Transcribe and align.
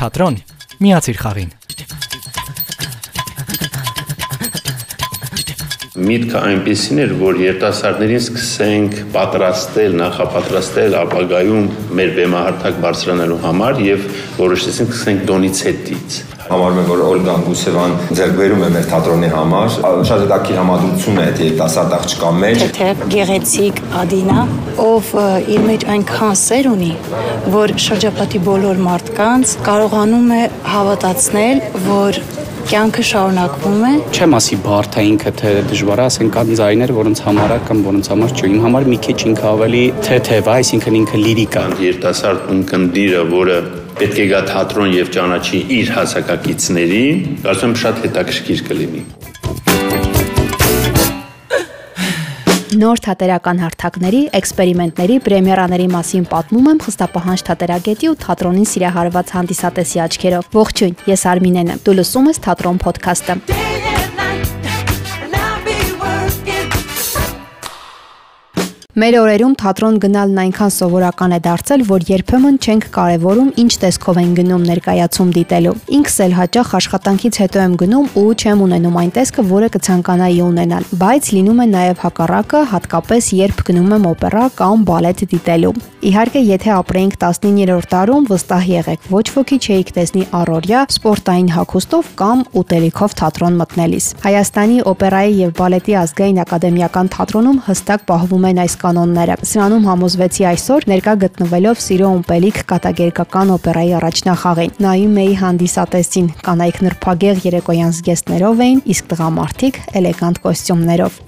թատրոն, 0.00 0.36
միացիր 0.80 1.18
խաղին։ 1.20 1.50
Միտքը 6.00 6.40
այնպեսին 6.40 7.02
էր, 7.04 7.12
որ 7.20 7.40
երիտասարդներին 7.42 8.22
սկսենք 8.22 8.96
պատրաստել, 9.18 9.98
նախապատրաստել 10.00 10.98
ապագայում 11.02 11.68
մեր 12.00 12.16
բեմահարթակ 12.16 12.82
բարձրանալու 12.86 13.40
համար 13.44 13.84
եւ 13.90 14.10
որոշեցինք 14.40 14.96
սկսենք 14.96 15.24
Դոնիցետից 15.28 16.20
համարում 16.50 16.78
եմ, 16.80 16.88
որ 16.90 17.02
Օլգա 17.06 17.32
Անգուսևան 17.38 17.92
ձեռքբերում 18.18 18.62
է 18.66 18.70
մեր 18.74 18.86
թատրոնի 18.90 19.28
համար։ 19.34 19.68
Շատ 19.76 20.22
հետաքրքիր 20.24 20.58
համադրություն 20.60 21.20
է 21.20 21.26
այդ 21.28 21.42
երիտասարդ 21.44 21.94
աղջկա 22.00 22.32
մեջ։ 22.40 22.64
Թե 22.78 22.88
գեղեցիկ 23.14 23.80
Ադինա, 24.00 24.46
ով 24.86 25.12
իր 25.54 25.64
մեջ 25.70 25.86
այնքան 25.94 26.36
սեր 26.40 26.68
ունի, 26.74 26.90
որ 27.54 27.74
շրջապատի 27.86 28.42
բոլոր 28.50 28.82
մարդկանց 28.90 29.56
կարողանում 29.70 30.34
է 30.40 30.42
հավատացնել, 30.74 31.64
որ 31.86 32.20
կյանքը 32.70 33.02
շարունակվում 33.08 33.80
է։ 33.88 33.92
Չեմ 34.14 34.34
ասի 34.38 34.58
բարդ 34.62 34.98
է 35.00 35.04
ինքը 35.10 35.30
թե 35.40 35.52
դժվար 35.70 36.02
է, 36.02 36.04
ասեն 36.10 36.32
կան 36.36 36.52
ձայներ, 36.60 36.92
որոնց 36.98 37.22
համար 37.26 37.54
է 37.56 37.58
կամ 37.70 37.82
որոնց 37.88 38.10
համար 38.12 38.34
չէ։ 38.36 38.50
Իմ 38.50 38.60
համար 38.66 38.88
մի 38.90 38.98
քիչ 39.06 39.18
ինքը 39.30 39.46
ավելի 39.50 39.84
թեթև 40.06 40.50
է, 40.50 40.54
այսինքն 40.60 40.98
ինքը 41.00 41.22
լիրիկա։ 41.24 41.64
Երիտասարդ 41.82 42.50
ունկնդիրը, 42.54 43.24
որը 43.34 43.58
պետք 44.00 44.20
է 44.22 44.24
գա 44.30 44.38
թատրոն 44.48 44.94
եւ 44.96 45.08
ճանաչի 45.12 45.58
իր 45.76 45.90
հասակակիցներին, 45.92 47.18
եմ 47.44 47.74
շատ 47.82 47.98
հետաքրքիր 48.06 48.62
կլինի։ 48.70 49.02
Նոր 52.80 53.02
թատերական 53.04 53.60
հարթակների, 53.60 54.22
էքսպերիմենտների, 54.40 55.18
պրեմիերաների 55.26 55.88
մասին 55.92 56.26
պատմում 56.32 56.70
եմ 56.70 56.82
խստապահանջ 56.86 57.44
թատերագետի 57.50 58.10
ու 58.14 58.18
թատրոնին 58.24 58.68
սիրահարված 58.72 59.34
հանդիսատեսի 59.36 60.04
աչքերով։ 60.06 60.50
Ողջույն, 60.56 60.98
ես 61.10 61.26
Արմինեն 61.34 61.74
եմ։ 61.74 61.86
Դու 61.90 61.98
լսում 62.00 62.30
ես 62.30 62.44
Թատրոն 62.46 62.84
ոդքասթը։ 62.86 63.89
Մեր 69.00 69.16
օրերում 69.16 69.52
թատրոն 69.56 69.94
գնալն 70.02 70.38
այնքան 70.42 70.72
սովորական 70.74 71.32
է 71.32 71.36
դարձել, 71.46 71.82
որ 71.88 72.02
երբեմն 72.10 72.56
չենք 72.60 72.86
կարևորում 72.92 73.46
ինչ 73.62 73.70
տեսքով 73.80 74.18
են 74.20 74.32
գնում 74.36 74.66
ներկայացում 74.68 75.30
դիտելու։ 75.36 75.72
Ինքս 75.96 76.16
էլ 76.24 76.34
հաճախ 76.36 76.72
աշխատանքից 76.80 77.38
հետո 77.40 77.62
եմ 77.64 77.76
գնում 77.80 78.10
ու 78.20 78.24
չեմ 78.36 78.64
ունենում 78.66 78.98
այն 79.00 79.12
տեսքը, 79.16 79.44
որը 79.54 79.70
կցանկանայի 79.76 80.42
ունենալ, 80.50 80.90
բայց 81.00 81.30
լինում 81.36 81.62
է 81.64 81.66
նաև 81.70 82.04
հակառակը, 82.04 82.60
հատկապես 82.74 83.30
երբ 83.40 83.64
գնում 83.70 83.94
եմ 83.96 84.04
օպերա 84.10 84.44
կամ 84.60 84.84
բալետ 84.90 85.24
դիտելու։ 85.32 85.72
Իհարկե, 86.00 86.40
եթե 86.48 86.70
ապրեինք 86.72 87.16
19-րդ 87.20 87.90
դարում, 87.92 88.28
վստահ 88.30 88.68
եղեք, 88.70 89.08
ոչ 89.12 89.24
ոքի 89.36 89.56
չէիք 89.60 89.90
տեսնի 89.96 90.22
առօրյա 90.38 90.84
սպորտային 90.96 91.50
հագուստով 91.56 92.08
կամ 92.20 92.44
ուտելիքով 92.60 93.16
թատրոն 93.20 93.58
մտնելիս։ 93.60 94.06
Հայաստանի 94.24 94.78
օպերայի 94.90 95.34
եւ 95.44 95.52
բալետի 95.60 95.96
ազգային 96.00 96.40
ակադեմիական 96.40 97.12
թատրոնում 97.20 97.60
հստակ 97.68 98.06
պահվում 98.08 98.48
են 98.48 98.62
այս 98.64 98.78
կանոնները։ 98.90 99.36
Սրանում 99.46 99.84
համոզվեցի 99.86 100.46
այսօր 100.50 100.86
ներկա 100.90 101.14
գտնվելով 101.22 101.82
Սիրո 101.84 102.08
ումպելիք 102.16 102.58
կատակերգական 102.72 103.52
օպերայի 103.54 103.92
առաջնախաղին։ 104.00 104.76
Նայում 104.82 105.18
էի 105.22 105.34
հանդիսատեսին, 105.44 106.30
կանայք 106.50 106.80
նրբագեղ 106.90 107.42
երեկոյան 107.46 107.96
զգեստներով 108.00 108.62
էին, 108.66 108.80
իսկ 108.90 109.10
տղամարդիկ 109.14 109.82
էլեգանտ 110.00 110.42
կոստյումներով։ 110.46 111.20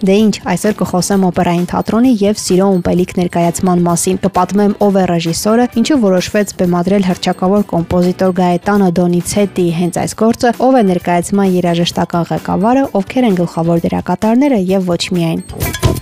Դե 0.00 0.14
ինչ, 0.16 0.34
այսօր 0.48 0.76
կխոսեմ 0.80 1.24
օպերային 1.28 1.64
թատրոնի 1.68 2.10
եւ 2.22 2.38
Սիրո 2.40 2.68
ումպելիք 2.78 3.10
ներկայացման 3.18 3.82
մասին։ 3.84 4.20
Կպատմեմ 4.24 4.72
ով 4.86 4.96
է 4.96 5.02
ռեժիսորը, 5.10 5.66
ինչու 5.76 5.98
որոշվեց 6.06 6.54
բեմադրել 6.56 7.04
հրճակավոր 7.10 7.66
կոմպոզիտոր 7.74 8.34
Գաետանո 8.40 8.90
Դոնիցետի 8.96 9.66
հենց 9.76 10.02
այս 10.06 10.16
գործը, 10.24 10.56
ով 10.64 10.80
է 10.80 10.84
ներկայացման 10.88 11.54
երաժշտական 11.60 12.28
ղեկավարը, 12.32 12.86
ովքեր 12.96 13.28
են 13.28 13.40
գլխավոր 13.44 13.84
դերակատարները 13.84 14.62
եւ 14.72 14.94
ոչ 14.94 15.02
միայն։ 15.20 15.99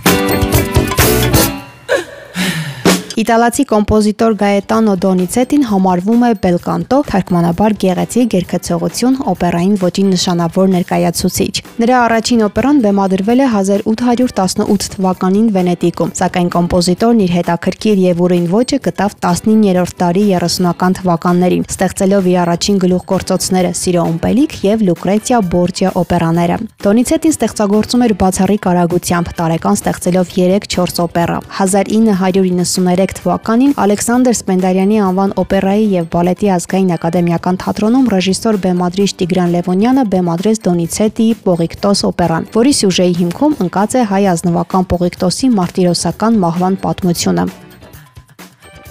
Իտալացի 3.19 3.63
կոմպոզիտոր 3.67 4.35
Գաետանո 4.39 4.93
Դոնիցետին 5.03 5.63
համարվում 5.67 6.21
է 6.23 6.27
բելկանտո, 6.39 6.97
թարգմանաբար 7.09 7.73
գեղեցիկ 7.81 8.35
երգեցողություն 8.37 9.17
օպերային 9.33 9.73
ոճի 9.81 10.05
նշանավոր 10.07 10.69
ներկայացուցիչ։ 10.75 11.53
Նրա 11.83 11.97
առաջին 11.99 12.43
օպերան 12.47 12.79
բեմադրվել 12.85 13.43
է 13.43 13.47
1818 13.55 14.87
թվականին 14.93 15.49
Վենետիկում, 15.57 16.13
սակայն 16.19 16.47
կոմպոզիտորն 16.55 17.19
իր 17.25 17.33
հետաքրքիր 17.35 17.99
եւ 18.05 18.23
ուրույն 18.23 18.47
ոճը 18.55 18.79
գտավ 18.87 19.17
19-րդ 19.19 19.99
դարի 19.99 20.23
30-ական 20.39 20.97
թվականներին, 20.99 21.67
ստեղծելով 21.75 22.31
իր 22.31 22.39
առաջին 22.47 22.79
գլուխգործոցները 22.85 23.73
Սիրո 23.83 24.07
ումպելիք 24.15 24.57
եւ 24.69 24.87
Լուկրեցիա 24.87 25.43
Բորջիա 25.51 25.93
օպերաները։ 25.99 26.59
Դոնիցետին 26.87 27.35
ստեղծագործում 27.35 28.03
էր 28.07 28.15
բացառիկ 28.23 28.69
արագությամբ, 28.69 29.35
տարեկան 29.39 29.79
ստեղծելով 29.79 30.33
3-4 30.39 31.03
օպերա։ 31.09 31.39
1993 31.59 33.08
2003 33.09 33.19
թվականին 33.19 33.73
Ալեքսանդր 33.81 34.35
Սպենդարյանի 34.37 34.97
անվան 35.05 35.31
օպերայի 35.41 35.85
եւ 35.93 36.09
բալետի 36.13 36.49
ազգային 36.55 36.91
ակադեմիական 36.95 37.59
թատրոնում 37.63 38.09
ռեժիսոր 38.13 38.59
բեմադրիչ 38.65 39.09
Տիգրան 39.21 39.53
Լևոնյանը 39.55 40.03
բեմադրեց 40.13 40.61
Դոնիցետիի 40.67 41.37
Պողիկտոս 41.47 42.03
օպերան, 42.09 42.49
որի 42.59 42.75
սյուժեի 42.81 43.15
հիմքում 43.21 43.57
ընկած 43.69 43.97
է 43.97 44.03
հայ 44.13 44.21
ազնվական 44.35 44.91
Պողիկտոսի 44.93 45.51
մարտիրոսական 45.57 46.39
մահվան 46.45 46.79
պատմությունը։ 46.85 47.68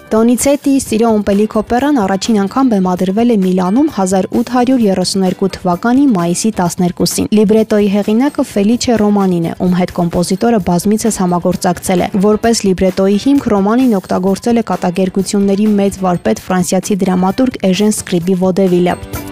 Դոնիցետիի 0.09 0.79
Սիրո 0.81 1.09
ումպելիք 1.19 1.55
օպերան 1.61 1.99
առաջին 2.01 2.37
անգամ 2.41 2.69
բեմադրվել 2.73 3.33
է 3.35 3.37
Միլանում 3.43 3.91
1832 3.93 5.51
թվականի 5.59 6.07
մայիսի 6.15 6.53
12-ին։ 6.61 7.29
Լիբրետոյի 7.37 7.91
հեղինակը 7.97 8.47
Ֆելիչե 8.55 8.97
Ռոմանին 9.05 9.51
է, 9.53 9.55
ում 9.69 9.77
հետ 9.83 9.95
կոմպոզիտորը 10.01 10.63
բազմիցս 10.73 11.21
համագործակցել 11.27 12.07
է։ 12.09 12.11
Որպես 12.25 12.67
լիբրետոյի 12.71 13.23
հիմք 13.29 13.53
Ռոմանին 13.53 13.97
օգտագործել 14.01 14.65
է 14.65 14.69
կատակերգությունների 14.73 15.73
մեծ 15.77 16.03
վարպետ 16.09 16.45
ֆրանսիացի 16.49 17.03
դրամատուրգ 17.05 17.65
Էժեն 17.69 17.99
Սկրիբի 18.01 18.43
Վոդևիլը։ 18.49 19.28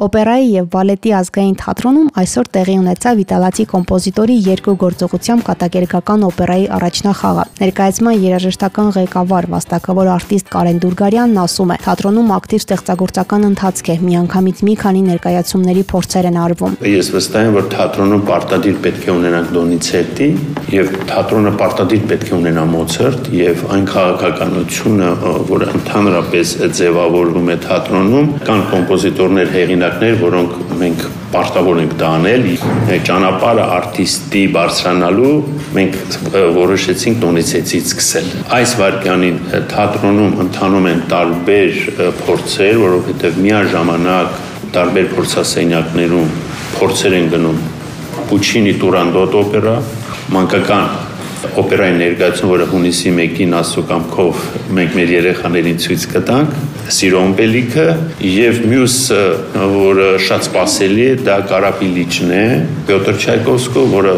Օպերայի 0.00 0.46
եւ 0.48 0.68
բալետի 0.72 1.10
ազգային 1.12 1.56
թատրոնում 1.60 2.06
այսօր 2.22 2.46
տեղի 2.54 2.74
ունեցավ 2.80 3.18
իտալացի 3.20 3.64
կոմպոզիտորի 3.68 4.36
երկու 4.46 4.74
գործողությամբ 4.80 5.42
կատակերգական 5.44 6.22
օպերայի 6.30 6.64
առաջնախաղը։ 6.76 7.44
Ներկայացման 7.60 8.22
երաժշտական 8.24 8.88
ղեկավար 8.96 9.48
վաստակավոր 9.52 10.08
արտիստ 10.14 10.48
Կարեն 10.56 10.80
Դուրգարյանն 10.80 11.40
ասում 11.44 11.74
է. 11.74 11.76
թատրոնում 11.84 12.32
ակտիվ 12.40 12.64
ստեղծագործական 12.64 13.44
ընթացք 13.50 13.90
է, 13.90 13.96
միանգամից 14.08 14.62
մի 14.64 14.74
քանի 14.80 15.02
ներկայացումների 15.10 15.84
փորձեր 15.92 16.30
են 16.30 16.40
արվում։ 16.48 16.72
Ես 16.80 17.12
վստահ 17.20 17.44
եմ, 17.44 17.54
որ 17.60 17.68
թատրոնում 17.76 18.24
պարտադիր 18.30 18.80
պետք 18.88 19.04
է 19.04 19.12
ունենանք 19.20 19.52
Դոնիցետի 19.60 20.30
եւ 20.80 20.90
թատրոնը 21.12 21.52
պարտադիր 21.60 22.02
պետք 22.08 22.30
է 22.30 22.34
ունենա 22.40 22.64
Մոցարտ 22.70 23.30
եւ 23.36 23.64
այն 23.76 23.86
քաղաքականությունը, 23.90 25.12
որը 25.50 25.70
ընդհանրապես 25.80 26.56
ձևավորվում 26.80 27.50
է 27.50 27.56
թատրոնում, 27.66 28.28
կան 28.48 28.62
կոմպոզիտորներ 28.70 29.50
հեղինակ 29.50 29.89
օրինակներ, 29.90 30.14
որոնք 30.20 30.52
մենք 30.80 31.00
պարտավոր 31.30 31.78
ենք 31.82 31.94
դա 31.98 32.08
անել, 32.18 32.44
ճանապարհը 33.06 33.64
արտիստի 33.76 34.42
բարձրանալու 34.54 35.32
մենք 35.76 35.96
որոշեցինք 36.56 37.18
տոնիցեցից 37.24 37.90
սկսել։ 37.90 38.28
Այս 38.58 38.74
վարքյանին 38.80 39.40
թատրոնում 39.72 40.38
ընթանում 40.46 40.88
են 40.90 41.02
տարբեր 41.10 41.80
փորձեր, 42.22 42.80
որովհետև 42.84 43.40
միաժամանակ 43.46 44.40
տարբեր 44.78 45.12
փորձասենյակներում 45.18 46.34
փորձեր 46.78 47.18
են 47.20 47.30
գնում 47.34 47.62
Պուչինի 48.30 48.74
Տուրանդոտ 48.80 49.38
օպերա, 49.40 49.76
մանկական 50.30 50.99
օպերայի 51.60 51.94
ներկայացում, 52.00 52.50
որը 52.50 52.66
հունիսի 52.70 53.10
1-ին 53.16 53.54
ասոկամքով 53.60 54.42
մենք 54.76 54.96
մեր 54.98 55.12
երեխաներին 55.14 55.78
ցույց 55.84 56.04
կտանք, 56.14 56.58
Սիրո 56.90 57.20
ըմպելիքը 57.28 57.84
եւ 58.26 58.56
մյուս 58.70 58.94
որը 59.70 60.06
շատ 60.26 60.46
սпасելի 60.48 61.04
է, 61.06 61.12
դա 61.26 61.36
Կարապիլիչն 61.50 62.32
է, 62.34 62.42
Պյոտր 62.88 63.20
Չայկովսկո, 63.24 63.84
որը 63.94 64.14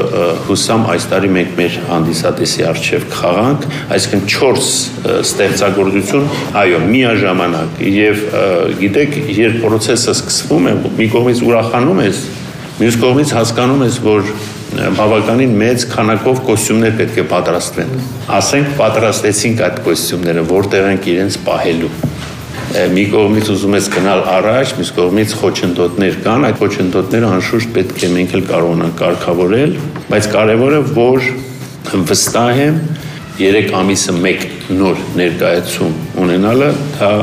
հուսամ 0.49 0.87
այս 0.95 1.07
տարի 1.13 1.31
մենք 1.37 1.53
մեր 1.59 1.77
հանդիսատեսի 1.91 2.67
արժեվ 2.71 3.07
խաղանք, 3.19 3.67
այսինքն 3.99 4.25
4 4.37 4.65
ստեղծագործություն, 5.21 6.27
այո, 6.63 6.81
միաժամանակ 6.95 7.85
եւ 7.93 8.25
գիտեք, 8.81 9.21
երբ 9.43 9.61
process-ը 9.67 10.17
սկսվում 10.17 10.73
է, 10.73 10.75
մի 11.03 11.11
կողմից 11.13 11.45
ուրախանում 11.51 12.03
ես, 12.09 12.25
մյուս 12.81 12.99
կողմից 13.05 13.37
հասկանում 13.37 13.87
ես, 13.91 14.03
որ 14.07 14.35
բավականին 14.73 15.53
մեծ 15.61 15.85
քանակով 15.93 16.39
կոստյումներ 16.47 16.95
պետք 17.01 17.19
է 17.21 17.25
պատրաստվեն։ 17.33 17.91
Ասենք 18.39 18.71
պատրաստեցինք 18.79 19.63
այդ 19.67 19.81
կոստյումները, 19.89 20.45
որտեղ 20.53 20.89
ենք 20.93 21.09
իրենց 21.13 21.39
պահելու 21.49 21.91
մի 22.73 23.05
կողմից 23.13 23.49
ուզում 23.53 23.75
ես 23.77 23.89
գնալ 23.93 24.23
առաջ, 24.33 24.71
մյուս 24.79 24.91
կողմից 24.97 25.33
խոչընդոտներ 25.43 26.15
կան, 26.25 26.47
այդ 26.49 26.61
խոչընդոտները 26.63 27.33
անշուշտ 27.37 27.75
պետք 27.77 28.01
է 28.07 28.11
մենք 28.17 28.37
էլ 28.39 28.45
կարողանանք 28.49 28.97
կարգավորել, 29.03 29.75
բայց 30.09 30.29
կարևորը 30.33 30.81
որ 30.97 31.29
վստահ 32.13 32.63
եմ 32.65 32.83
3 33.43 33.73
ամիսը 33.77 34.17
1 34.33 34.77
նոր 34.79 35.07
ներկայացում 35.21 35.97
ունենալը 36.25 36.69
դա 36.99 37.15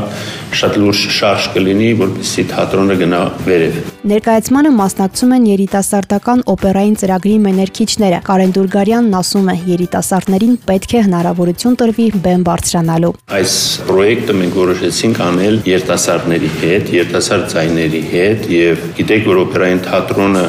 շատ 0.62 0.82
լուրջ 0.82 1.06
շարժ 1.20 1.54
կլինի, 1.56 1.94
որպեսզի 2.02 2.50
թատրոնը 2.54 3.00
գնա 3.06 3.24
վերև։ 3.46 3.89
Ներկայացմանը 4.00 4.70
մասնակցում 4.78 5.32
են 5.36 5.46
երիտասարդական 5.50 6.44
օպերային 6.54 6.94
ծրագրի 7.02 7.34
մեներքիչները։ 7.44 8.22
Կարեն 8.30 8.54
Դուրգարյանն 8.56 9.18
ասում 9.20 9.50
է, 9.52 9.56
երիտասարդներին 9.74 10.54
պետք 10.70 10.94
է 10.96 11.02
հնարավորություն 11.10 11.76
տրվի 11.82 12.06
բեմ 12.24 12.46
բարձրանալու։ 12.48 13.12
Այս 13.40 13.58
պրոյեկտը 13.90 14.38
մենք 14.40 14.58
որոշեցինք 14.60 15.22
անել 15.28 15.60
երիտասարդների 15.68 16.54
հետ, 16.64 16.94
երիտասարդ 16.96 17.54
ձայների 17.60 18.04
հետ 18.16 18.50
եւ 18.56 18.88
գիտեք, 19.02 19.30
որ 19.34 19.44
օպերային 19.44 19.84
թատրոնը 19.90 20.46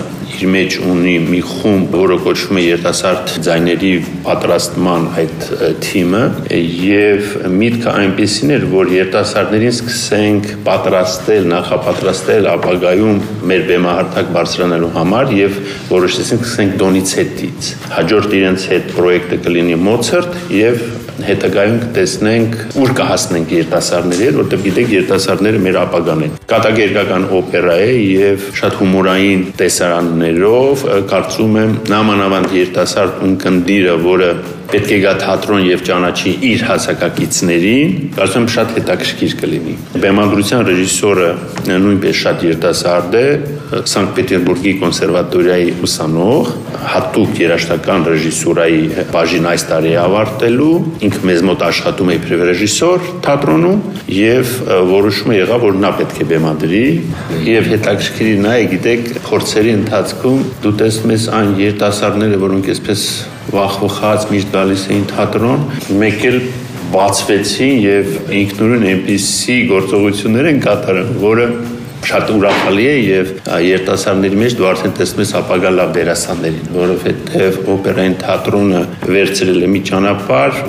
մեջ 0.55 0.77
ունի 0.91 1.15
մի 1.27 1.41
խումբ, 1.47 1.97
որը 2.01 2.17
կոչվում 2.25 2.61
է 2.61 2.63
երիտասարդ 2.65 3.33
ձայների 3.47 3.91
պատրաստման 4.27 5.07
այդ 5.21 5.45
թիմը 5.85 6.23
եւ 6.87 7.35
միտքը 7.61 7.95
այնպեսին 8.01 8.55
էր, 8.57 8.67
որ 8.75 8.93
երիտասարդներին 8.97 9.75
սկսենք 9.75 10.49
պատրաստել, 10.71 11.51
նախապատրաստել 11.55 12.49
ապագայում 12.55 13.21
մեր 13.51 13.67
բեմահարթակ 13.71 14.33
բարձրանալու 14.39 14.95
համար 14.97 15.37
եւ 15.41 15.61
որոշեցինք 15.91 16.49
սկսենք 16.49 16.81
Դոնիցետից։ 16.81 17.71
Հաջորդ 17.99 18.41
իրենց 18.41 18.67
հետ 18.75 18.91
պրոյեկտը 18.97 19.41
կլինի 19.47 19.79
Մոցարտ 19.91 20.41
եւ 20.61 20.83
հետագայում 21.25 21.79
կտեսնենք 21.83 22.55
ուր 22.81 22.93
կհասնենք 22.97 23.53
երիտասարդների, 23.55 24.29
որտեղ 24.39 24.63
գիտեք 24.67 24.93
երիտասարդները 24.95 25.61
մեր 25.67 25.79
ապագան 25.81 26.25
են։ 26.27 26.35
Կատակերգական 26.51 27.27
օպերա 27.41 27.77
է 27.85 27.91
եւ 28.01 28.47
շատ 28.61 28.79
հումորային 28.81 29.43
տեսարաններով 30.31 30.83
կարծում 31.11 31.57
եմ 31.59 31.73
նամանավանդ 31.91 32.53
երիտասարդ 32.55 33.23
ունկնդիրը, 33.27 33.95
որը 34.05 34.29
պետք 34.71 34.91
է 34.95 34.99
գա 35.03 35.13
թատրոն 35.21 35.65
եւ 35.67 35.81
ճանաչի 35.89 36.33
իր 36.51 36.61
հասակակիցներին, 36.69 37.95
կարծում 38.17 38.45
եմ 38.45 38.51
շատ 38.55 38.75
հետաքրքիր 38.77 39.33
կլինի։ 39.41 39.75
Բեմադրության 40.05 40.63
ռեժիսորը 40.69 41.31
նույնպես 41.71 42.21
շատ 42.21 42.45
երիտասարդ 42.47 43.17
է, 43.21 43.25
Սանկտ 43.71 44.15
Պետերբուրգի 44.17 44.73
կոնսերվատորիայի 44.81 45.75
ուսանող, 45.87 46.49
հատուկ 46.91 47.37
երաժշտական 47.39 48.07
ռեժիսուրայի 48.11 48.81
բաժին 49.15 49.49
այս 49.51 49.65
տարի 49.71 49.93
ավարտելու, 50.05 50.71
ինքը 51.07 51.23
մեզ 51.31 51.45
մոտ 51.51 51.65
աշխատում 51.69 52.11
է 52.11 52.17
իբրև 52.19 52.45
ռեժիսոր 52.51 53.11
թատրոնում 53.27 53.85
եւ 54.17 54.55
որոշումը 54.91 55.37
եղավ, 55.39 55.67
որ 55.71 55.79
նա 55.87 55.93
պետք 56.01 56.19
է 56.19 56.29
բեմադրի 56.35 56.85
եւ 57.51 57.71
հետաքրքիր 57.75 58.41
նա 58.47 58.55
է, 58.59 58.65
գիտեք, 58.75 59.13
փորձերի 59.31 59.77
ընթացքում 59.81 60.47
դու 60.65 60.75
տեսնում 60.83 61.15
ես 61.15 61.29
այն 61.41 61.53
երիտասարդները, 61.61 62.41
որոնք 62.51 62.73
այսպես 62.75 63.05
վախվխած 63.49 64.27
միշտ 64.31 64.55
գալիս 64.55 64.87
էին 64.91 65.07
թատրոն, 65.11 65.67
մեկ 66.01 66.25
էլ 66.31 66.39
բացվեցին 66.91 67.77
եւ 67.85 68.15
ինքնուրույն 68.41 68.89
այնպիսի 68.91 69.59
գործողություններ 69.71 70.49
են 70.51 70.65
կատարում, 70.65 71.13
որը 71.25 71.47
շատ 72.07 72.31
ուրախալի 72.35 72.85
է 72.91 72.95
եւ 73.01 73.31
երիտասարդների 73.65 74.39
մեջ 74.41 74.55
դու 74.59 74.67
արդեն 74.71 74.95
տեսնում 74.99 75.23
ես 75.25 75.33
ապագա 75.41 75.73
լավ 75.77 75.93
դերասաններին, 75.97 76.71
որովհետեւ 76.77 77.59
օպերային 77.75 78.17
թատրոնը 78.23 78.81
վերցրել 79.11 79.61
է 79.61 79.71
մի 79.75 79.83
ճանապարհ, 79.91 80.61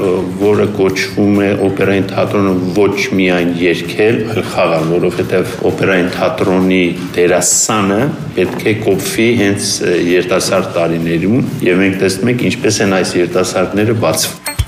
որը 0.41 0.67
կոչվում 0.77 1.41
է 1.41 1.49
օպերային 1.67 2.07
թատրոնը 2.11 2.53
ոչ 2.77 2.95
միայն 3.21 3.51
երգել, 3.61 4.19
այլ 4.35 4.43
խաղալ, 4.51 4.87
որովհետեւ 4.91 5.55
օպերային 5.71 6.11
թատրոնի 6.17 6.83
դերասանը 7.17 8.01
պետք 8.37 8.65
է 8.71 8.75
կոփվի 8.85 9.29
հենց 9.41 9.69
երիտասարդ 10.11 10.73
տարիներում 10.77 11.51
եւ 11.71 11.83
մենք 11.85 12.01
տեսնում 12.05 12.33
ենք 12.35 12.47
ինչպես 12.51 12.81
են 12.87 12.97
այս 13.01 13.15
երիտասարդները 13.21 13.99
բացվում 14.05 14.60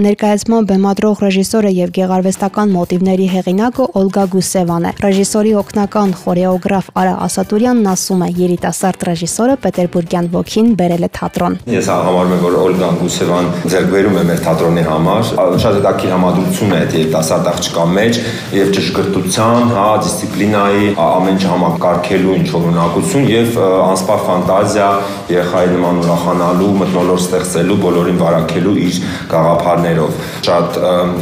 Ներկայացման 0.00 0.64
բեմադրող 0.64 1.18
ռեժիսորը 1.20 1.70
եւ 1.76 1.90
գեղարվեստական 1.92 2.70
մոտիվների 2.72 3.24
հեղինակը 3.34 3.86
Օլգա 4.00 4.22
Գուսևան 4.32 4.86
է։ 4.88 4.92
Ռեժիսորի 5.04 5.50
օգնական 5.60 6.14
խորեոգրաֆ 6.20 6.86
Արա 7.00 7.16
Ասատուրյանն 7.26 7.90
ասում 7.90 8.22
է. 8.24 8.28
երիտասարդ 8.40 9.04
ռեժիսորը 9.10 9.56
Պետերբուրգյան 9.60 10.30
ոգին 10.32 10.70
բերել 10.80 11.04
է 11.04 11.10
թատրոն։ 11.20 11.58
Ես 11.74 11.90
համարում 11.90 12.32
եմ, 12.32 12.40
որ 12.46 12.56
Օլգա 12.60 12.88
Գուսևան 13.00 13.50
ձեռքբերում 13.74 14.16
է 14.16 14.24
մեր 14.30 14.40
թատրոնի 14.48 14.84
համար 14.88 15.20
շատ 15.60 15.76
հետաքրքիր 15.80 16.14
համադրություն 16.16 16.70
է 16.70 16.80
այդ 16.80 16.96
երիտասարդ 17.00 17.50
աղջկա 17.50 17.84
մեջ 18.00 18.20
եւ 18.56 18.72
ճշգրտության, 18.80 19.68
հա, 19.76 19.86
դիսցիպլինայի 20.00 20.88
ամեն 21.10 21.40
ինչ 21.40 21.44
համակարգելու 21.50 22.34
ինչ 22.40 22.48
որ 22.56 22.66
ունակություն 22.70 23.28
եւ 23.30 23.60
անսպար 23.90 24.24
ֆանտազիա 24.30 24.88
երեխայի 25.30 25.70
նման 25.74 26.00
ուրախանալու, 26.04 26.72
մտնոլորտ 26.80 27.24
ստեղծելու, 27.26 27.78
բոլորին 27.84 28.20
վարակելու 28.20 28.76
իր 28.86 29.00
գաղափարները 29.30 29.89
բառներով 29.90 30.12
շատ 30.46 30.76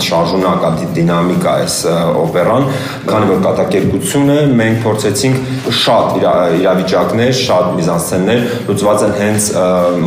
շարժունակ 0.05 0.65
է 0.69 0.89
դինամիկա 0.97 1.53
այս 1.63 1.77
օպերան, 2.23 2.67
քանի 3.09 3.29
որ 3.31 3.41
կատակերգություն 3.47 4.33
է, 4.35 4.39
մենք 4.59 4.81
փորձեցինք 4.85 5.73
շատ 5.79 6.19
իրավիճակներ, 6.59 7.33
շատ 7.39 7.71
միզանսցեններ 7.79 8.45
լուծված 8.69 9.05
են 9.09 9.15
հենց 9.19 9.49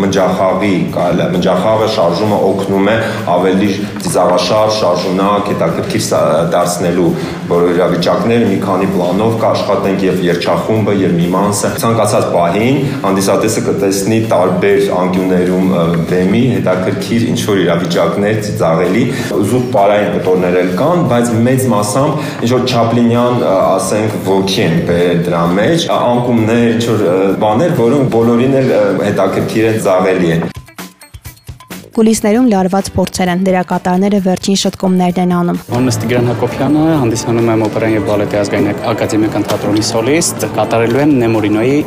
մնջախաղի, 0.02 0.74
կարելի 0.96 1.26
է 1.26 1.30
մնջախաղը 1.36 1.90
շարժումը 1.96 2.40
օգնում 2.52 2.92
է 2.92 2.96
ավելի 3.36 3.72
ծիծաղաշար, 4.06 4.74
շարժունակ, 4.82 5.52
հետաքրքիր 5.52 6.08
դարձնելու 6.52 7.10
բոլոր 7.52 7.74
իրավիճակները 7.76 8.50
մի 8.52 8.58
քանի 8.62 8.88
պլանով 8.92 9.34
կաշխատենք 9.42 10.04
եւ 10.06 10.22
երջախումբը 10.28 10.94
եւ 11.02 11.16
միմանսը 11.18 11.72
ցանկացած 11.82 12.28
պահին 12.36 12.78
հանդիսատեսը 13.06 13.64
կտեսնի 13.68 14.20
տարբեր 14.32 14.86
անկյուններում 15.02 15.74
բեմի 16.12 16.44
հետաքրքիր 16.56 17.26
ինչ 17.32 17.40
որ 17.50 17.62
իրավիճակներ 17.66 18.51
ծիծաղելի 18.52 19.04
զուտ 19.52 19.68
պարային 19.76 20.14
կտորներ 20.20 20.62
էլ 20.62 20.72
կան, 20.82 21.04
բայց 21.12 21.34
մեծ 21.48 21.68
մասամբ 21.72 22.32
ինչ 22.46 22.52
որ 22.52 22.66
Չապլինյան, 22.72 23.44
ասենք, 23.52 24.18
ոգի 24.28 24.64
են 24.68 24.80
բերել 24.92 25.22
դրա 25.28 25.44
մեջ, 25.58 25.90
անկումներ, 25.98 26.66
ինչ 26.76 26.88
որ 26.92 27.06
բաներ, 27.42 27.78
որոնք 27.82 28.10
բոլորին 28.16 28.58
էլ 28.62 28.74
հետաքրքիր 29.10 29.70
են, 29.72 29.80
ծաղելի 29.88 30.34
են։ 30.38 30.50
Կուլիսներում 31.92 32.46
լարված 32.48 32.90
փորձեր 32.96 33.30
են 33.34 33.42
դերակատարները 33.44 34.20
վերջին 34.24 34.60
շտկումներն 34.62 35.20
են 35.26 35.34
անում։ 35.42 35.60
Անունս 35.76 36.00
Տիգրան 36.04 36.32
Հակոբյանը, 36.32 36.86
հանդիսանում 37.02 37.52
եմ 37.52 37.66
օպերան 37.68 37.96
եւ 37.98 38.08
բալետի 38.08 38.40
ազգային 38.46 38.72
ակադեմիական 38.94 39.48
թատրոնի 39.52 39.86
սոլիստ, 39.92 40.48
կատարելու 40.56 41.04
եմ 41.04 41.16
Նեմորինոյի 41.26 41.80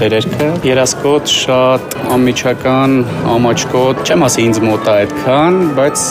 դերերքը։ 0.00 0.46
Երասկոտ 0.66 1.30
շատ 1.32 1.94
անմիջական, 2.16 2.96
ամաչկոտ, 3.32 4.02
չեմ 4.04 4.24
ասի 4.26 4.44
ինձ 4.50 4.60
մոտ 4.66 4.90
է 4.90 4.92
այդքան, 4.92 5.56
բայց 5.78 6.02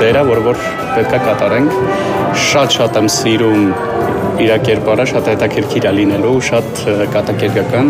դերը, 0.00 0.22
որ 0.30 0.40
որ 0.46 0.62
պետքա 0.94 1.20
կատարենք։ 1.26 1.76
Շատ-շատ 2.48 2.98
եմ 3.02 3.10
սիրում 3.18 3.66
իր 4.38 4.52
կերպարը 4.62 5.04
շատ 5.10 5.28
հետաքրքիր 5.32 5.86
է 5.88 5.90
լինելու, 5.96 6.34
շատ 6.48 6.82
կատակերգական։ 7.14 7.88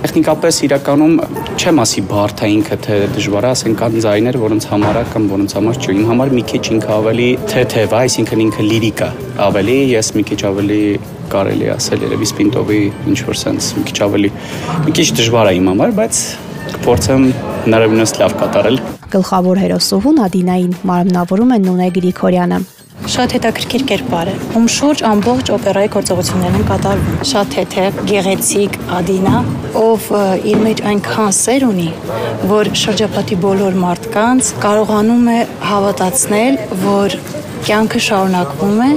Տեխնիկապես 0.00 0.58
իրականում 0.66 1.14
չեմ 1.56 1.80
ասի 1.84 2.02
բարդ 2.10 2.42
է 2.44 2.50
ինքը 2.56 2.76
թե 2.84 2.98
դժվար 3.14 3.46
է, 3.48 3.52
ասենք 3.54 3.78
կան 3.80 3.96
ձայներ, 4.04 4.38
որոնց 4.44 4.66
համար 4.70 4.98
է 5.00 5.04
կամ 5.14 5.28
որոնց 5.30 5.54
համար 5.56 5.80
չէ։ 5.80 5.94
Իմ 5.96 6.10
համար 6.10 6.34
մի 6.36 6.44
քիչ 6.50 6.62
ինքը 6.76 6.92
ավելի 6.96 7.28
թեթև 7.52 7.80
է, 7.80 8.00
այսինքն 8.00 8.44
ինքը 8.44 8.66
լիրիկ 8.70 9.00
է։ 9.00 9.10
Ավելի 9.48 9.78
ես 9.94 10.12
մի 10.16 10.24
քիչ 10.30 10.40
ավելի 10.50 10.82
կարելի 11.30 11.70
ասել 11.76 12.04
երևի 12.08 12.28
Սպինտովի 12.30 12.80
ինչ 13.12 13.18
որ 13.30 13.40
sense 13.40 13.70
մի 13.78 13.84
քիչ 13.90 13.98
ավելի 14.08 14.32
մի 14.88 14.96
քիչ 14.98 15.08
դժվար 15.20 15.50
է 15.50 15.54
իմ 15.60 15.70
համար, 15.70 15.94
բայց 16.00 16.24
կփորձեմ 16.74 17.24
հնարավորինս 17.68 18.16
լավ 18.20 18.36
կատարել։ 18.42 18.82
Գլխավոր 19.14 19.62
հերոսուհուն 19.64 20.20
Ադինային 20.26 20.76
մարմնավորում 20.90 21.56
է 21.56 21.58
Նունե 21.66 21.88
Գրիգորյանը 21.96 22.60
շատ 23.08 23.34
հետաքրքիր 23.36 23.84
կերպար 23.88 24.28
է, 24.30 24.34
ում 24.58 24.66
շուրջ 24.74 25.02
ամբողջ 25.08 25.50
օպերայի 25.54 25.90
գործողություններն 25.94 26.58
են 26.58 26.66
կատարվում։ 26.68 27.22
Շատ 27.30 27.54
թեթև, 27.54 28.00
գեղեցիկ 28.10 28.78
Ադինա, 28.98 29.40
ով 29.80 30.10
իր 30.52 30.60
մեջ 30.66 30.82
այնքան 30.90 31.34
սեր 31.40 31.66
ունի, 31.70 31.88
որ 32.52 32.72
շրջապատի 32.82 33.40
բոլոր 33.46 33.80
մարդկանց 33.86 34.52
կարողանում 34.66 35.32
է 35.32 35.40
հավատացնել, 35.70 36.60
որ 36.84 37.18
կյանքը 37.66 38.04
շարունակվում 38.10 38.84
է 38.84 38.92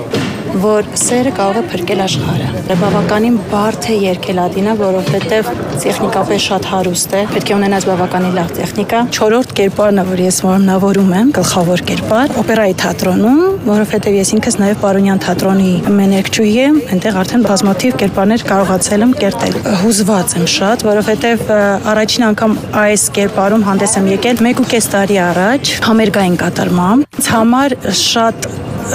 որ 0.61 0.87
սերը 0.99 1.31
կարող 1.37 1.57
է 1.57 1.63
փրկել 1.71 2.01
աշխարհը։ 2.03 2.77
բավականին 2.81 3.37
բարդ 3.49 3.87
է 3.89 3.95
երկել 4.03 4.39
Ադինա, 4.43 4.73
որովհետև 4.79 5.49
տեխնիկապես 5.83 6.43
շատ 6.47 6.67
հարուստ 6.69 7.15
է։ 7.17 7.21
Պետք 7.33 7.49
է 7.49 7.55
ունենաս 7.57 7.87
բավականին 7.89 8.35
լավ 8.37 8.51
տեխնիկա։ 8.57 8.99
Չորրորդ 9.17 9.53
կերպարն 9.59 10.01
է, 10.03 10.05
որ 10.09 10.21
ես 10.23 10.37
որմնավորում 10.45 11.13
եմ, 11.19 11.31
գլխավոր 11.37 11.83
կերպար, 11.89 12.35
օպերայի 12.43 12.75
թատրոնում, 12.83 13.41
որովհետև 13.63 14.17
ես 14.19 14.33
ինքս 14.37 14.57
նաև 14.61 14.81
Պարոնյան 14.83 15.23
թատրոնի 15.23 15.71
մեներկչուհի 15.97 16.53
եմ, 16.63 16.79
այնտեղ 16.93 17.19
արդեն 17.23 17.45
բազմաթիվ 17.47 17.97
կերպարներ 18.03 18.45
կարողացել 18.51 19.05
եմ 19.07 19.15
կերտել։ 19.23 19.57
Հուզված 19.83 20.35
եմ 20.39 20.47
շատ, 20.53 20.85
որովհետև 20.89 21.53
առաջին 21.93 22.27
անգամ 22.29 22.57
այս 22.83 23.07
կերպարում 23.17 23.65
հանդես 23.69 23.97
եմ 24.01 24.11
եկել 24.13 24.43
1.5 24.53 24.91
տարի 24.93 25.19
առաջ 25.29 25.73
համերգային 25.87 26.37
կատարմամբ։ 26.43 27.23
Համար 27.33 27.77
շատ 28.03 28.47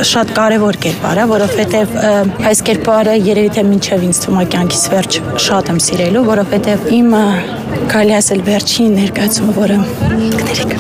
շատ 0.08 0.32
կարևոր 0.36 0.78
կերպար 0.84 1.20
է, 1.22 1.24
որովհետև 1.32 1.94
այս 2.50 2.62
կերպարը 2.68 3.14
երևի 3.18 3.50
թե 3.56 3.64
մինչև 3.68 4.04
ինձ 4.08 4.20
թվում 4.24 4.40
է 4.42 4.46
կյանքիս 4.54 4.84
վերջ 4.94 5.18
շատ 5.48 5.72
եմ 5.72 5.80
սիրելու, 5.86 6.24
որովհետև 6.28 6.86
իմ 6.98 7.16
կարելի 7.92 8.16
ասել 8.18 8.44
վերջին 8.48 8.96
ներկայացումը, 9.02 9.56
որը 9.58 9.80
կներեք 10.38 10.72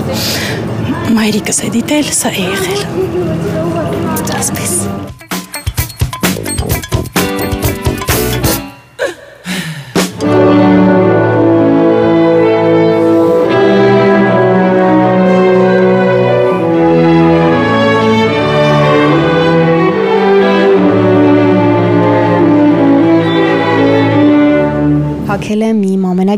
մայրիկս 1.18 1.62
է 1.64 1.74
դիտել, 1.78 2.10
սա 2.22 2.34
է 2.34 2.48
եղել։ 2.48 2.82
Այսպես 4.38 4.74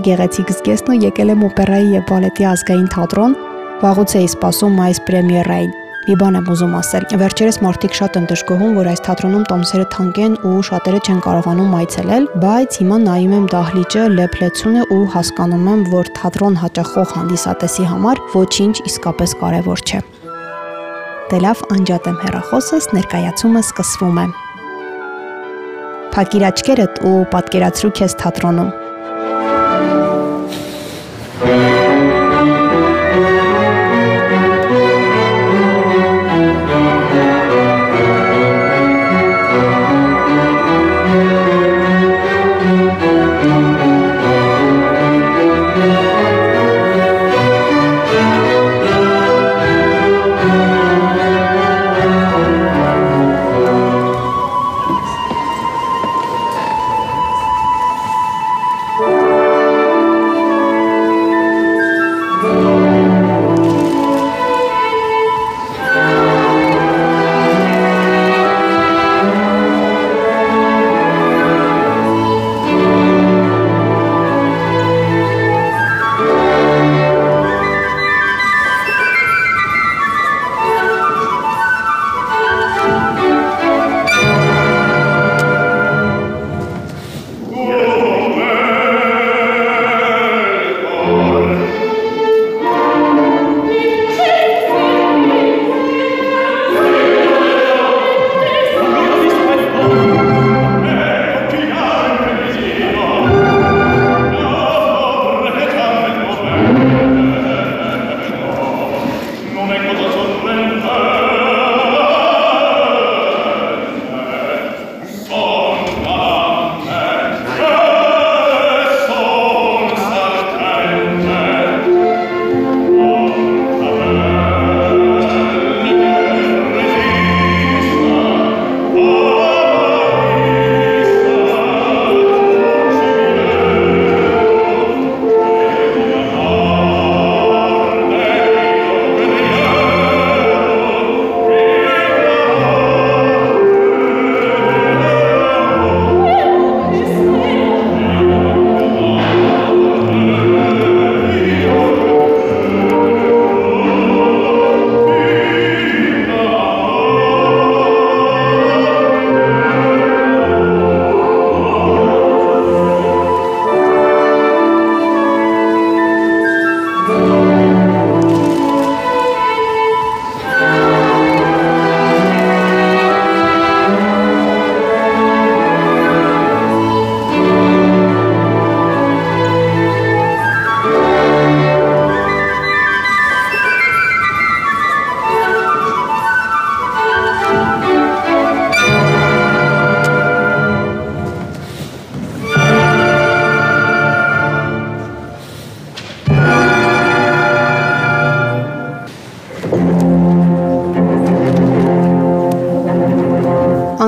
իմ 0.00 0.06
ամենագեղեցիկ 0.06 0.50
զգեստն 0.56 0.92
ու 0.94 1.02
եկել 1.04 1.30
եմ 1.34 1.42
օպերայի 1.44 1.88
եւ 1.92 2.04
բալետի 2.08 2.44
ազգային 2.50 2.86
թատրոն։ 2.94 3.32
Վաղուց 3.80 4.12
էի 4.16 4.28
սպասում 4.30 4.78
այս 4.80 4.98
պրեմիերային։ 5.06 5.72
Մի 6.00 6.14
բան 6.20 6.36
եմ 6.40 6.46
ուզում 6.50 6.74
ասել։ 6.80 7.04
Վերջերս 7.20 7.58
մարդիկ 7.60 7.96
շատ 8.00 8.16
են 8.16 8.28
դժգոհում, 8.30 8.72
որ 8.80 8.88
այս 8.90 9.02
թատրոնում 9.04 9.44
տոմսերը 9.50 9.86
թանկ 9.92 10.20
են 10.24 10.34
ու 10.48 10.62
շատերը 10.70 11.00
չեն 11.04 11.20
կարողանում 11.26 11.74
այցելել, 11.80 12.24
բայց 12.40 12.78
հիմա 12.80 12.96
նայում 13.04 13.34
եմ 13.36 13.46
դահլիճը, 13.52 14.04
լեփլեցունը 14.16 14.82
ու 14.96 15.04
հասկանում 15.14 15.68
եմ, 15.70 15.82
որ 15.92 16.12
թատրոն 16.16 16.60
հաճախող 16.64 17.14
հանդիսատեսի 17.20 17.88
համար 17.92 18.22
ոչինչ 18.40 18.74
իսկապես 18.90 19.36
կարևոր 19.44 19.84
չէ։ 19.84 20.00
Դե 21.30 21.40
լավ, 21.44 21.64
անջատ 21.76 22.10
եմ 22.10 22.20
հեռախոսս, 22.24 22.92
ներկայացումը 22.96 23.64
սկսվում 23.68 24.20
է։ 24.24 24.28
Փակիր 26.10 26.46
աչքերդ 26.48 27.02
ու 27.06 27.18
պատկերացրու 27.30 27.96
քեզ 28.00 28.16
թատրոնում։ 28.24 28.78
Amen. 31.42 31.69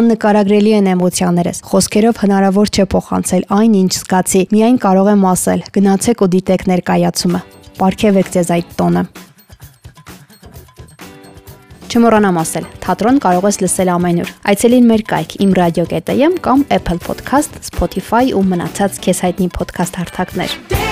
Աննկարագրելի 0.03 0.73
են 0.75 0.87
էմոցիաներս։ 0.97 1.59
Խոսքերով 1.69 2.21
հնարավոր 2.23 2.71
չէ 2.75 2.85
փոխանցել 2.91 3.45
այն, 3.55 3.75
ինչ 3.83 3.93
զգացի։ 3.95 4.41
Միայն 4.51 4.79
կարող 4.83 5.11
եմ 5.13 5.27
ասել. 5.31 5.61
գնացեք 5.77 6.25
ու 6.27 6.29
դիտեք 6.33 6.65
ներկայացումը։ 6.73 7.41
Պարգևեք 7.79 8.33
ձեզ 8.35 8.51
այդ 8.57 8.73
տոնը։ 8.83 9.03
Չմոռանամ 11.93 12.41
ասել, 12.43 12.67
թատրոն 12.83 13.19
կարող 13.23 13.47
ես 13.47 13.59
լսել 13.63 13.93
ամենուր։ 13.95 14.31
Այցելին 14.53 14.89
մեր 14.91 15.03
կայք 15.13 15.37
imradio.am 15.47 16.39
կամ 16.47 16.65
Apple 16.79 17.03
Podcast, 17.05 17.61
Spotify 17.69 18.33
ու 18.33 18.47
մնացած 18.49 18.99
քեզ 19.07 19.23
հայտնի 19.29 19.53
podcast 19.61 20.01
հարթակներ։ 20.01 20.92